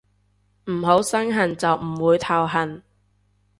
[0.65, 2.81] 唔好身痕就唔會頭痕